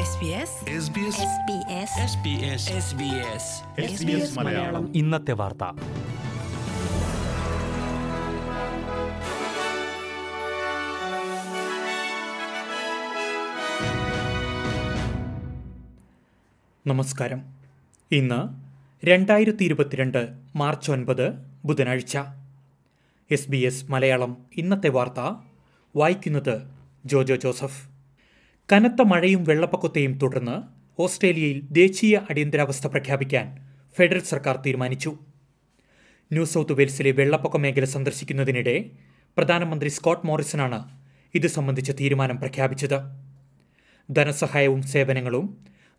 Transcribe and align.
SBS 0.00 0.06
SBS 0.06 1.14
SBS 3.84 4.38
Malayalam. 4.38 4.96
ഇന്നത്തെ 4.96 5.32
വാർത്ത. 5.32 5.64
നമസ്കാരം. 16.86 17.42
ഇന്ന് 18.12 18.48
രണ്ടായിരത്തി 19.06 19.64
ഇരുപത്തിരണ്ട് 19.64 20.28
മാർച്ച് 20.56 20.90
ഒൻപത് 20.90 21.32
ബുധനാഴ്ച. 21.64 22.18
S 23.30 23.50
B 23.50 23.56
S 23.56 23.84
Malayalam. 23.90 24.36
ഇന്നത്തെ 24.56 24.88
വാർത്ത 24.88 25.34
വായിക്കുന്നത് 25.96 26.70
ജോജോ 27.06 27.36
ജോസഫ്. 27.36 27.89
കനത്ത 28.72 29.02
മഴയും 29.02 29.44
വെള്ളപ്പൊക്കത്തെയും 29.44 30.12
തുടർന്ന് 30.22 30.56
ഓസ്ട്രേലിയയിൽ 30.98 31.56
ദേശീയ 31.78 32.20
അടിയന്തരാവസ്ഥ 32.30 32.86
പ്രഖ്യാപിക്കാൻ 32.86 33.46
ഫെഡറൽ 33.96 34.22
സർക്കാർ 34.22 34.56
തീരുമാനിച്ചു. 34.66 35.10
ന്യൂ 36.30 36.44
സൗത്ത് 36.44 36.72
വെയിൽസിലെ 36.72 37.12
വെള്ളപ്പൊക്ക 37.12 37.56
മേഖല 37.56 37.84
സന്ദർശിക്കുന്നതിനിടെ 37.84 38.74
പ്രധാനമന്ത്രി 39.36 39.88
സ്കോട്ട് 39.88 40.26
മോറിസണാണ് 40.26 40.78
ഇത് 41.34 41.46
സംബന്ധിച്ച 41.46 41.90
തീരുമാനം 42.00 42.38
പ്രഖ്യാപിച്ചത്. 42.40 42.96
ധനസഹായവും 44.08 44.82
സേവനങ്ങളും 44.92 45.48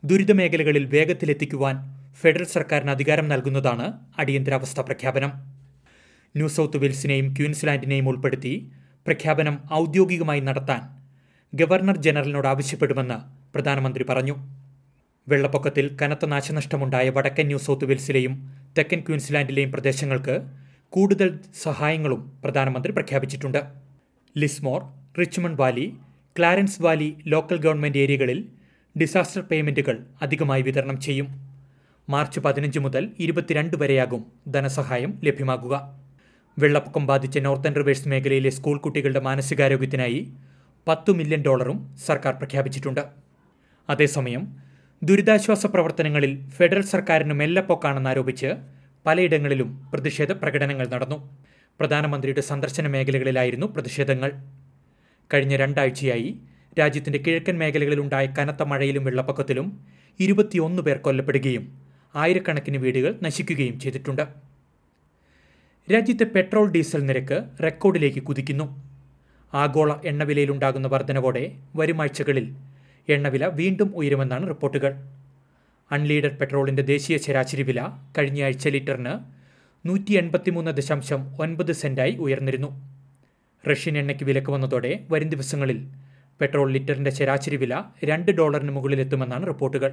ദുരിത 0.04 0.32
മേഖലകളിൽ 0.32 0.85
വേഗത്തിലെത്തിക്കുവാൻ 0.96 1.76
ഫെഡറൽ 2.22 2.49
സർക്കാരിന് 2.55 2.91
അധികാരം 2.91 3.27
നൽകുന്നതാണ് 3.27 3.85
അടിയന്തരാവസ്ഥ 4.20 4.80
പ്രഖ്യാപനം. 4.80 5.34
ന്യൂ 6.35 6.48
സൗത്ത് 6.48 6.77
വെയിൽസിനെയും 6.77 7.30
ക്യൂൻസ്ലാൻഡിനെയും 7.35 8.10
ഉൾപ്പെടുത്തി 8.13 8.55
പ്രഖ്യാപനം 9.05 9.58
ഔദ്യോഗികമായി 9.82 10.40
നടത്താൻ 10.40 10.82
ഗവർണർ 11.54 11.98
ജനറലിനോട് 11.98 12.48
ആവശ്യപ്പെടുമെന്ന് 12.48 13.16
പ്രധാനമന്ത്രി 13.54 14.05
പറഞ്ഞു. 14.10 14.36
വെള്ളപ്പൊക്കത്തിൽ 15.28 15.98
കനത്ത 16.02 16.26
നാശനഷ്ടമുണ്ടായ 16.26 17.10
വടക്കൻ 17.10 17.46
ന്യൂ 17.46 17.57
സൗത്ത് 17.57 17.85
വെയിൽസിലെയും 17.85 18.34
തെക്കൻ 18.77 18.99
ക്വീൻസ്ലാൻഡിലെയും 18.99 19.72
പ്രദേശങ്ങൾക്ക് 19.72 20.35
കൂടുതൽ 20.90 21.40
സഹായങ്ങളും 21.62 22.32
പ്രധാനമന്ത്രി 22.44 22.91
പ്രഖ്യാപിച്ചിട്ടുണ്ട്. 22.91 23.62
Lismore 24.38 24.82
Richmond 25.20 25.62
Valley 25.62 25.94
Clarence 26.40 26.82
Valley 26.82 27.18
local 27.27 27.57
government 27.57 27.98
ഏരിയകളിൽ 27.98 28.40
ഡിസാസ്റ്റർ 29.02 29.41
പേയ്മെന്റുകൾ 29.41 29.98
അധികമായി 30.22 30.62
വിതരണം 30.62 30.99
ചെയ്യും. 30.99 31.27
മാർച്ച് 32.10 32.40
പതിനഞ്ച് 32.40 32.79
മുതൽ 32.79 33.12
ഇരുപത്തിരണ്ട് 33.20 33.77
വരെയാകും 33.77 34.26
ധനസഹായം 34.48 35.22
ലഭ്യമാകുക. 35.24 35.76
വെള്ളപ്പൊക്കം 36.60 37.07
ബാധിച്ച 37.07 37.38
നോർത്തേൺ 37.38 37.76
റിവേഴ്സ് 37.76 38.07
മേഖലയിലെ 38.07 38.49
സ്കൂൾ 38.49 38.77
കുട്ടികളുടെ 38.77 39.20
മാനസികാരോഗ്യത്തിനായി 39.20 40.34
പത്തു 40.87 41.12
മില്യൺ 41.12 41.41
ഡോളറും 41.41 41.98
സർക്കാർ 41.98 42.34
പ്രഖ്യാപിച്ചിട്ടുണ്ട്. 42.34 43.01
അതേസമയം 43.90 44.55
ദുരിതാശ്വാസ 45.04 45.65
പ്രവർത്തനങ്ങളിൽ 45.65 46.49
ഫെഡറൽ 46.49 46.82
സർക്കാരിന് 46.82 47.34
മെല്ലപ്പോക്കാണെന്നാരോപിച്ച് 47.34 48.54
പലയിടങ്ങളിലും 49.05 49.90
പ്രതിഷേധ 49.93 50.32
പ്രകടനങ്ങൾ 50.32 50.88
നടന്നു. 50.88 51.38
പ്രധാനമന്ത്രിയുടെ 51.79 52.41
സന്ദർശന 52.41 52.88
മേഖലകളിലായിരുന്നു 52.88 53.68
പ്രതിഷേധങ്ങൾ. 53.68 54.32
കഴിഞ്ഞ 55.34 55.55
രണ്ടാഴ്ചയായി 55.55 56.40
രാജ്യത്തിന്റെ 56.79 57.20
കിഴക്കൻ 57.20 57.57
മേഖലകളിലുണ്ടായ 57.57 58.26
കനത്ത 58.26 58.63
മഴയിലും 58.63 59.04
വെള്ളപ്പൊക്കത്തിലും 59.04 59.85
ഇരുപത്തിയൊന്ന് 60.20 60.82
പേർ 60.82 60.98
കൊല്ലപ്പെടുകയും 60.98 61.79
ആയിരക്കണക്കിന് 62.16 62.77
വീടുകൾ 62.77 63.20
നശിക്കുകയും 63.23 63.79
ചെയ്തിട്ടുണ്ട്. 63.79 64.28
രാജ്യത്തെ 65.94 66.23
പെട്രോൾ 66.23 66.72
ഡീസൽ 66.72 67.06
നിരക്ക് 67.06 67.44
റെക്കോർഡിലേക്ക് 67.63 68.19
കുതിക്കുന്നു. 68.19 68.91
ആഗോള 69.53 69.96
എണ്ണവിലയിലുണ്ടാകുന്ന 70.06 70.88
വർധനവോടെ 70.88 71.56
വരും 71.75 72.02
ആഴ്ചകളിൽ 72.02 72.56
എണ്ണവില 73.09 73.46
വീണ്ടും 73.46 73.96
ഉയരുമെന്നാണ് 73.96 74.47
റിപ്പോർട്ടുകൾ. 74.47 74.91
അൺലീഡഡ് 75.91 76.38
പെട്രോളിന്റെ 76.38 76.84
ദേശീയ 76.84 77.18
ശരാശരി 77.18 77.62
വില 77.62 77.79
കഴിഞ്ഞയാഴ്ച 78.18 78.68
ലിറ്ററിന് 78.68 79.13
നൂറ്റി 79.88 80.13
എൺപത്തിമൂന്ന് 80.13 80.72
ദശാംശം 80.72 81.41
ഒൻപത് 81.41 81.72
സെന്റായി 81.72 82.12
ഉയർന്നിരുന്നു. 82.12 82.69
റഷ്യൻ 83.69 83.97
എണ്ണയ്ക്ക് 83.97 84.23
വിലക്ക് 84.23 84.51
വന്നതോടെ 84.51 85.07
വരും 85.12 85.29
ദിവസങ്ങളിൽ 85.29 85.79
പെട്രോൾ 86.41 86.72
ലിറ്ററിന്റെ 86.72 87.12
ശരാശരി 87.12 87.56
വില 87.56 87.83
രണ്ട് 88.03 88.31
ഡോളറിന് 88.31 88.72
മുകളിലെത്തുമെന്നാണ് 88.72 89.47
റിപ്പോർട്ടുകൾ. 89.47 89.91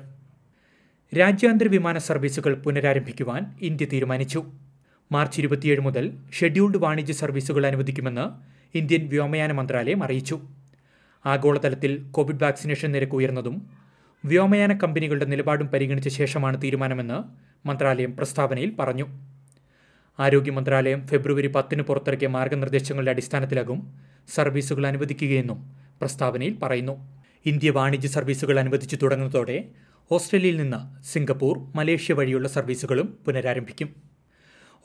രാജ്യാന്തര 1.19 1.69
വിമാന 1.69 1.99
സർവീസുകൾ 1.99 2.55
പുനരാരംഭിക്കുവാൻ 2.55 3.43
ഇന്ത്യ 3.61 3.87
തീരുമാനിച്ചു. 3.87 4.45
മാർച്ച് 5.13 5.41
ഇരുപത്തിയേഴ് 5.41 5.81
മുതൽ 5.81 6.13
ഷെഡ്യൂൾഡ് 6.39 6.79
വാണിജ്യ 6.79 7.13
സർവീസുകൾ 7.13 7.67
അനുവദിക്കുമെന്ന് 7.67 8.58
ഇന്ത്യൻ 8.75 9.09
വ്യോമയാന 9.09 9.53
മന്ത്രാലയം 9.53 10.05
അറിയിച്ചു. 10.05 10.41
ആഗോളതലത്തിൽ 11.27 12.03
കോവിഡ് 12.11 12.43
വാക്സിനേഷൻ 12.43 12.93
നിരക്ക് 12.93 13.13
ഉയർന്നതും 13.13 13.71
വ്യോമയാന 14.25 14.73
കമ്പനികളുടെ 14.73 15.25
നിലപാടും 15.25 15.67
പരിഗണിച്ച 15.67 16.09
ശേഷമാണ് 16.09 16.63
തീരുമാനമെന്ന് 16.63 17.19
മന്ത്രാലയം 17.69 18.17
പ്രസ്താവനയിൽ 18.17 18.71
പറഞ്ഞു. 18.79 19.07
ആരോഗ്യ 20.21 20.51
മന്ത്രാലയം 20.51 21.07
ഫെബ്രുവരി 21.07 21.47
പത്തിന് 21.47 21.83
പുറത്തിറക്കിയ 21.83 22.29
മാർഗനിർദ്ദേശങ്ങളുടെ 22.29 23.11
അടിസ്ഥാനത്തിലാകും 23.11 23.95
സർവീസുകൾ 24.29 24.87
അനുവദിക്കുകയെന്നും 24.87 25.71
പ്രസ്താവനയിൽ 26.01 26.59
പറയുന്നു. 26.63 27.19
ഇന്ത്യ 27.47 27.71
വാണിജ്യ 27.71 28.09
സർവീസുകൾ 28.09 28.59
അനുവദിച്ചു 28.59 28.97
തുടങ്ങുന്നതോടെ 28.97 29.65
ഓസ്ട്രേലിയയിൽ 30.13 30.57
നിന്ന് 30.57 31.05
സിംഗപ്പൂർ 31.05 31.59
മലേഷ്യ 31.77 32.15
വഴിയുള്ള 32.15 32.49
സർവീസുകളും 32.49 33.19
പുനരാരംഭിക്കും. 33.27 34.08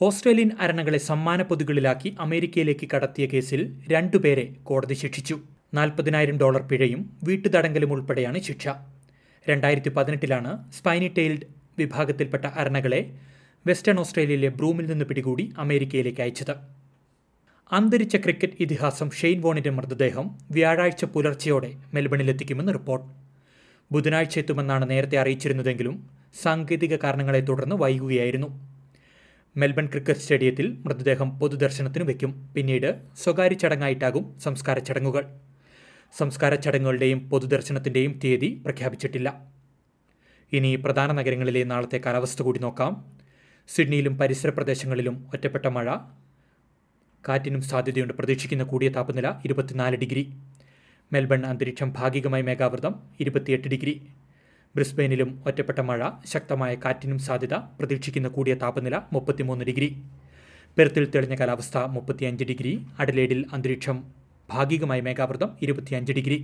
ഓസ്ട്രേലിയൻ 0.01 0.51
അരണകളെ 0.59 0.97
സമ്മാന 0.97 1.41
പൊതുകളിലാക്കി 1.41 2.15
അമേരിക്കയിലേക്ക് 2.19 2.89
കടത്തിയ 2.93 3.25
കേസിൽ 3.25 3.81
രണ്ടുപേരെ 3.87 4.55
കോടതി 4.63 4.93
ശിക്ഷിച്ചു. 4.93 5.39
നാൽപ്പതിനായിരം 5.73 6.37
ഡോളർ 6.37 6.61
പിഴയും 6.61 7.17
വീട്ടുതടങ്കലും 7.23 7.91
ഉൾപ്പെടെയാണ് 7.91 8.39
ശിക്ഷ. 8.39 8.67
രണ്ടായിരത്തി 9.49 9.89
പതിനെട്ടിലാണ് 9.89 10.71
സ്പൈനി 10.71 11.07
ടെയിൽഡ് 11.17 11.47
വിഭാഗത്തിൽപ്പെട്ട 11.77 12.45
അരണകളെ 12.45 13.19
വെസ്റ്റേൺ 13.67 13.99
ഓസ്ട്രേലിയയിലെ 13.99 14.49
ബ്രൂമിൽ 14.49 14.85
നിന്ന് 14.85 15.05
പിടികൂടി 15.05 15.53
അമേരിക്കയിലേക്ക് 15.57 16.21
അയച്ചത്. 16.21 16.55
അന്തരിച്ച 17.71 18.15
ക്രിക്കറ്റ് 18.15 18.53
ഇതിഹാസം 18.59 19.11
ഷെയ്ൻ 19.11 19.41
വോണിന്റെ 19.41 19.69
മൃതദേഹം 19.69 20.37
വ്യാഴാഴ്ച 20.51 21.05
പുലർച്ചെയോടെ 21.05 21.73
മെൽബണിലെത്തിക്കുമെന്ന് 21.93 22.73
റിപ്പോർട്ട്. 22.73 23.07
ബുധനാഴ്ച 23.91 24.39
എത്തുമെന്നാണ് 24.39 24.89
നേരത്തെ 24.89 25.17
അറിയിച്ചിരുന്നതെങ്കിലും 25.17 26.09
സാങ്കേതിക 26.41 26.95
കാരണങ്ങളെ 26.95 27.39
തുടർന്ന് 27.39 27.75
വൈകുകയായിരുന്നു. 27.75 28.72
മെൽബൺ 29.57 29.85
ക്രിക്കറ്റ് 29.85 30.19
സ്റ്റേഡിയത്തിൽ 30.19 30.77
മൃതദേഹം 30.85 31.39
പൊതുദർശനത്തിന് 31.39 32.03
വയ്ക്കും 32.03 32.53
പിന്നീട് 32.55 33.01
സ്വകാര്യ 33.17 33.55
ചടങ്ങായിട്ടാകും 33.55 34.39
സംസ്കാര 34.39 34.79
ചടങ്ങുകൾ. 34.79 35.39
സംസ്കാര 36.17 36.55
ചടങ്ങുകളുടെയും 36.55 37.29
പൊതുദർശനത്തിന്റെയും 37.29 38.19
തീയതി 38.23 38.61
പ്രഖ്യാപിച്ചിട്ടില്ല. 38.65 39.47
ഇനി 40.53 40.75
പ്രധാന 40.75 41.11
നഗരങ്ങളിലെ 41.11 41.63
നാളത്തെ 41.63 41.97
കാലാവസ്ഥ 41.97 42.41
കൂടി 42.41 42.59
നോക്കാം. 42.59 43.19
സിഡ്നിയിലും 43.67 44.17
പരിസര 44.17 44.49
പ്രദേശങ്ങളിലും 44.49 45.29
ഒറ്റപ്പെട്ട 45.33 45.65
മഴ. 45.65 45.95
കാറ്റിനും 47.29 47.61
സാധ്യതയുണ്ട്. 47.61 48.13
പ്രതീക്ഷിക്കുന്ന 48.13 48.63
കൂടിയ 48.63 48.89
താപനില 48.89 49.33
ഇരുപത്തിനാല് 49.45 49.95
ഡിഗ്രി. 49.95 50.33
മെൽബൺ 51.13 51.45
അന്തരീക്ഷം 51.45 51.93
ഭാഗികമായി 51.93 52.41
മേഘാവൃതം 52.41 52.95
ഇരുപത്തിയെട്ട് 53.19 53.67
ഡിഗ്രി. 53.67 54.07
ബ്രിസ്ബെയിനിലും 54.75 55.43
ഒറ്റപ്പെട്ട 55.45 55.79
മഴ 55.79 56.09
ശക്തമായ 56.25 56.75
കാറ്റിനും 56.75 57.19
സാധ്യത 57.19 57.53
പ്രതീക്ഷിക്കുന്ന 57.53 58.27
കൂടിയ 58.27 58.53
താപനില 58.53 59.01
മുപ്പത്തിമൂന്ന് 59.13 59.65
ഡിഗ്രി. 59.65 59.89
പെർത്തിൽ 60.77 61.11
തെളിഞ്ഞ 61.15 61.35
കാലാവസ്ഥ 61.35 61.77
മുപ്പത്തിയഞ്ച് 61.77 62.43
ഡിഗ്രി 62.43 62.71
അഡലേഡിൽ 62.99 63.45
അന്തരീക്ഷം 63.53 64.03
ഭാഗികമായി 64.49 65.01
മേഘാവൃതം 65.01 65.49
ഇരുപത്തിയഞ്ച് 65.61 66.13
ഡിഗ്രി. 66.13 66.37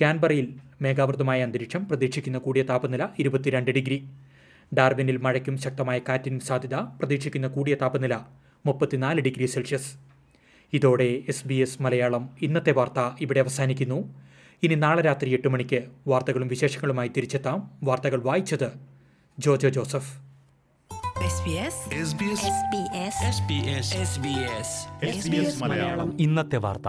കാൻബറയിൽ 0.00 0.48
മേഘാവൃതമായ 0.82 1.42
അന്തരീക്ഷം 1.42 1.88
പ്രതീക്ഷിക്കുന്ന 1.88 2.38
കൂടിയ 2.38 2.62
താപനില 2.62 3.08
ഇരുപത്തിരണ്ട് 3.18 3.70
ഡിഗ്രി. 3.70 3.98
ഡാർവിനിൽ 4.78 5.16
മഴയ്ക്കും 5.16 5.58
ശക്തമായ 5.58 5.98
കാറ്റിനും 6.08 6.40
സാധ്യത 6.40 6.74
പ്രതീക്ഷിക്കുന്ന 6.74 7.48
കൂടിയ 7.48 7.74
താപനില 7.74 8.14
മുപ്പത്തിനാല് 8.66 9.20
ഡിഗ്രി 9.20 9.46
സെൽഷ്യസ്. 9.46 9.92
ഇതോടെ 10.72 11.10
എസ് 11.28 11.46
ബി 11.46 11.54
എസ് 11.54 11.82
മലയാളം. 11.82 12.30
ഇന്നത്തെ 12.42 12.72
വാർത്ത 12.72 13.00
ഇവിടെ 13.20 13.40
അവസാനിക്കുന്നു. 13.40 14.00
ഇനി 14.62 14.74
നാളെ 14.74 15.02
രാത്രി 15.02 15.30
എട്ട് 15.30 15.48
മണിക്ക് 15.48 15.84
വാർത്തകളും 16.06 16.48
വിശേഷങ്ങളുമായി 16.48 17.08
തിരിച്ചെത്താം. 17.08 17.70
വാർത്തകൾ 17.82 18.22
വായിച്ചത് 18.22 18.72
Jojo 19.38 19.68
Joseph. 19.68 20.22
SBS 21.22 21.76
SBS 23.36 23.86
SBS 25.20 25.62
Malayalam. 25.62 26.20
ഇന്നത്തെ 26.20 26.56
വാർത്ത. 26.56 26.88